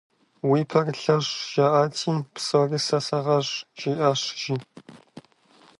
[0.49, 4.55] «Уи пэр лъэщӏ» жаӏати, «Псори сэ сагъэщӏ» жиӏащ, жи.